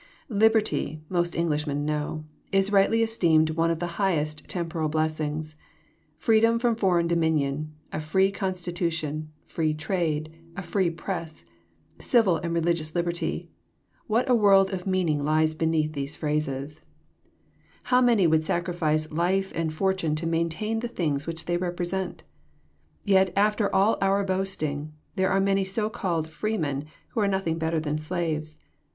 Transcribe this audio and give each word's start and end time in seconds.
Liberty, 0.29 1.03
most 1.09 1.35
Englishmen 1.35 1.85
know, 1.85 2.23
is 2.51 2.71
rightly 2.71 3.03
esteemed 3.03 3.51
one 3.51 3.69
of 3.69 3.77
the 3.77 4.01
highest 4.01 4.49
temporal 4.49 4.89
blessings. 4.89 5.57
Freedom 6.17 6.57
from 6.57 6.75
foreign 6.75 7.05
dominion, 7.05 7.75
a 7.93 8.01
free 8.01 8.31
constitution, 8.31 9.31
free 9.45 9.75
trade, 9.75 10.33
a 10.57 10.63
free 10.63 10.89
press, 10.89 11.45
civil 11.99 12.37
and 12.37 12.51
religious 12.55 12.95
liberty,— 12.95 13.51
what 14.07 14.27
a 14.27 14.33
world 14.33 14.73
of 14.73 14.87
meaning 14.87 15.23
lies 15.23 15.53
beneath 15.53 15.93
these 15.93 16.15
phrases 16.15 16.79
I 16.81 17.89
How 17.89 18.01
many 18.01 18.25
would 18.25 18.43
sacrifice 18.43 19.11
life 19.11 19.51
and 19.53 19.71
fortune 19.71 20.15
to 20.15 20.25
maintain 20.25 20.79
the 20.79 20.87
things 20.87 21.27
which 21.27 21.45
they 21.45 21.57
represent 21.57 22.23
I 22.25 22.97
Yet, 23.03 23.33
after 23.35 23.71
all 23.71 23.99
our 24.01 24.23
boasting, 24.23 24.93
there 25.15 25.29
are 25.29 25.39
many 25.39 25.63
so 25.63 25.91
called 25.91 26.27
freemen 26.27 26.85
who 27.09 27.19
are 27.19 27.27
nothing 27.27 27.59
better 27.59 27.79
than 27.79 27.99
slaves. 27.99 28.57